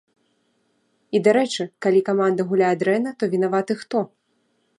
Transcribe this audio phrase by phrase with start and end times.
[1.15, 3.99] І, дарэчы, калі каманда гуляе дрэнна, то вінаваты хто?